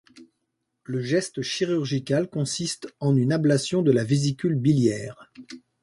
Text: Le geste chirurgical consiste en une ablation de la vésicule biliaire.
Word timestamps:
Le 0.83 0.99
geste 1.03 1.43
chirurgical 1.43 2.27
consiste 2.27 2.87
en 3.01 3.15
une 3.15 3.31
ablation 3.31 3.83
de 3.83 3.91
la 3.91 4.03
vésicule 4.03 4.55
biliaire. 4.55 5.29